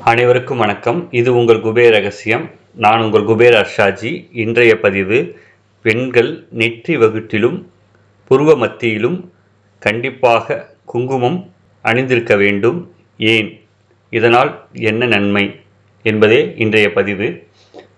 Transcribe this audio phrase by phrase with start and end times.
[0.00, 1.08] அனைவருக்கும் வணக்கம்.
[1.10, 2.50] இது உங்கள் குபேர் ரகசியம்.
[2.74, 4.28] நான் உங்கள் குபேர் அர்ஷாஜி.
[4.32, 5.38] இன்றைய பதிவு
[5.82, 7.64] பெண்கள் நெற்றி வகுட்டிலும்
[8.28, 9.32] புருவ மத்தியிலும்
[9.78, 11.52] கண்டிப்பாக குங்குமம்
[11.82, 12.94] அணிந்திருக்க வேண்டும்.
[13.18, 13.60] ஏன்?
[14.10, 15.60] இதனால் என்ன நன்மை?
[16.02, 17.46] என்பதே இன்றைய பதிவு.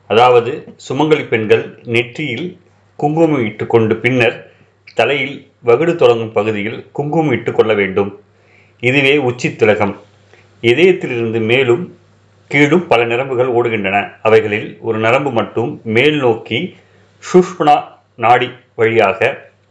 [0.07, 2.59] அதாவது சுமங்கலி பெண்கள் நெற்றியில்
[2.97, 4.53] குங்குமம் இட்டுக்கொண்டு பின்னர்
[4.95, 8.21] தலையில் வகுடு தொடங்கும் பகுதியில் குங்குமம் இட்டுக்கொள்ள வேண்டும்.
[8.81, 10.01] இதுவே உச்சி திலகம்
[10.71, 11.85] இதயத்திலிருந்து மேலும்
[12.51, 13.97] கீழும் பல நரம்புகள் ஓடுகின்றன.
[14.23, 16.59] அவைகளில் ஒரு நரம்பு மட்டும் மேல் நோக்கி
[17.23, 17.77] சுஷ்மனா
[18.25, 19.19] நாடி வழியாக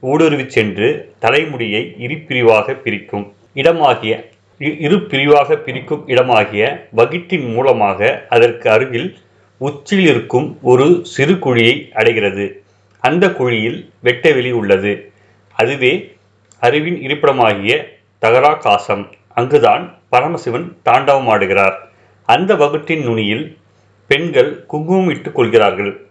[0.04, 0.88] ஊடுருவிச் சென்று
[1.20, 3.26] தலைமுடியை இரு பிரிவாக பிரிக்கும்
[3.62, 4.14] இடமாகிய
[4.86, 6.64] இரு பிரிவாக பிரிக்கும் இடமாகிய
[6.98, 9.10] வகிட்டின் மூலமாக அதற்கு அருகில்
[9.62, 12.46] உச்சியில் இருக்கும் ஒரு சிறு குழியை அடைகிறது.
[13.04, 14.94] அந்த குழியில் வெட்டவெளி உள்ளது.
[15.56, 15.94] அதுவே
[16.62, 17.74] அறிவின் இருப்பிடமாகிய
[18.22, 19.06] தகராகாசம்.
[19.36, 21.76] அங்குதான் பரமசிவன் தாண்டவம் ஆடுகிறார்.
[22.26, 23.58] அந்த வகுட்டின் நுனியில்
[24.08, 26.06] பெண்கள் குங்குமம் இட்டுக் கொள்கிறார்கள்.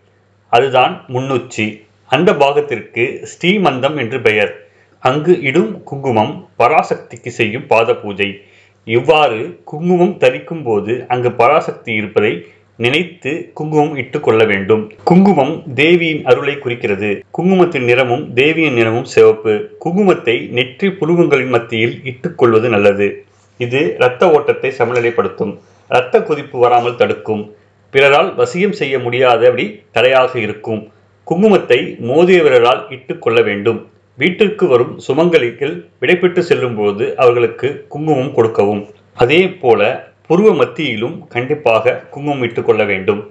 [0.49, 1.83] அதுதான் முன்னுச்சி.
[2.07, 4.67] அந்த பாகத்திற்கு ஸ்ரீமந்தம் என்று பெயர்.
[4.99, 8.43] அங்கு இடும் குங்குமம் பராசக்திக்கு செய்யும் பாத பூஜை.
[8.85, 14.93] இவ்வாறு குங்குமம் தரிக்கும் போது அங்கு பராசக்தி இருப்பதை நினைத்து குங்குமம் இட்டுக் கொள்ள வேண்டும்.
[15.05, 17.25] குங்குமம் தேவியின் அருளை குறிக்கிறது.
[17.31, 19.77] குங்குமத்தின் நிறமும் தேவியின் நிறமும் சிவப்பு.
[19.85, 23.24] குங்குமத்தை நெற்றி புருவங்களின் மத்தியில் இட்டுக் கொள்வது நல்லது.
[23.57, 25.59] இது இரத்த ஓட்டத்தை சமநிலைப்படுத்தும்.
[25.91, 27.55] இரத்த கொதிப்பு வராமல் தடுக்கும்.
[27.91, 30.93] பிறரால் வசியம் செய்ய முடியாதபடி தடையாக இருக்கும்.
[31.31, 33.91] குங்குமத்தை மோதிய விரலால் இட்டுக்கொள்ள வேண்டும்.
[34.17, 38.87] வீட்டிற்கு வரும் சுமங்கலிகள் விடைபெற்று செல்லும்போது அவர்களுக்கு குங்குமம் கொடுக்கவும்.
[39.15, 43.31] அதே போல புருவ மத்தியிலும் கண்டிப்பாக குங்குமம் இட்டுக் கொள்ள வேண்டும்.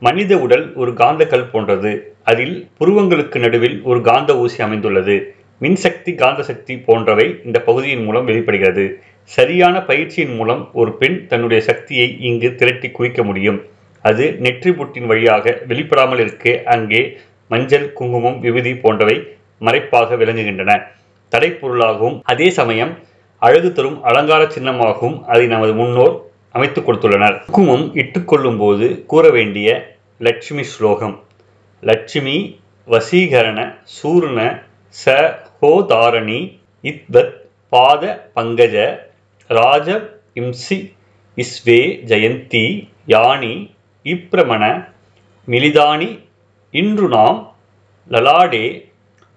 [0.00, 2.14] மனித உடல் ஒரு காந்த கல் போன்றது.
[2.24, 5.34] அதில் புருவங்களுக்கு நடுவில் ஒரு காந்த ஊசி அமைந்துள்ளது.
[5.60, 9.02] மின்சக்தி காந்த சக்தி போன்றவை இந்த பகுதியின் மூலம் வெளிப்படுகிறது.
[9.24, 13.58] சரியான பயிற்சியின் மூலம் ஒரு பெண் தன்னுடைய சக்தியை இங்கு திரட்டி குவிக்க முடியும்.
[14.04, 17.00] அது நெற்றி புட்டின் வழியாக வெளிப்படாமல் இருக்க அங்கே
[17.48, 19.16] மஞ்சள் குங்குமம் விபூதி போன்றவை
[19.60, 20.72] மறைப்பாக விளங்குகின்றன.
[21.32, 22.92] தடைப்பொருளாகவும் அதே சமயம்
[23.38, 26.14] அழகு தரும் அலங்கார சின்னமாகவும் அதை நமது முன்னோர்
[26.52, 27.38] அமைத்துக் கொடுத்துள்ளனர்.
[27.46, 31.16] குங்குமம் இட்டுக்கொள்ளும் போது கூற வேண்டிய லட்சுமி ஸ்லோகம்.
[31.82, 32.36] லட்சுமி
[32.88, 33.60] வசீகரண
[33.96, 34.38] சூர்ண
[35.04, 35.14] ச
[35.62, 36.40] ஹோதாரணி
[36.82, 37.34] இத்வத்
[37.68, 38.76] பாத பங்கஜ
[39.56, 39.88] ராஜ
[40.34, 40.76] இம்சி
[41.36, 43.70] இஸ்வே ஜெயந்தி யானி
[44.04, 44.88] இப்ரமண
[45.46, 46.08] மிலிதானி
[46.70, 47.56] இன்று நாம்
[48.08, 48.92] லலாடே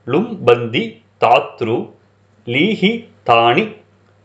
[0.07, 0.83] லும்பந்தி
[1.21, 1.93] தாத்ரு
[2.45, 2.91] லீஹி
[3.25, 3.75] தானி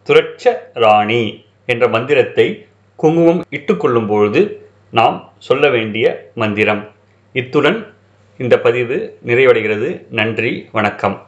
[0.06, 2.66] துரட்ச ராணி என்ற மந்திரத்தை
[2.96, 6.90] குங்குமம் இட்டுக்கொள்ளும் பொழுது நாம் சொல்ல வேண்டிய மந்திரம்.
[7.32, 7.94] இத்துடன்
[8.38, 10.04] இந்த பதிவு நிறைவடைகிறது.
[10.10, 11.26] நன்றி வணக்கம்.